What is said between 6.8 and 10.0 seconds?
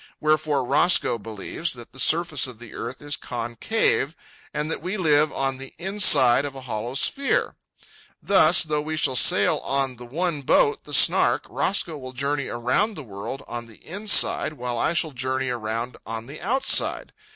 sphere. Thus, though we shall sail on